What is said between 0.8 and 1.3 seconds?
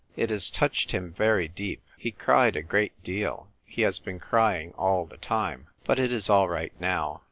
him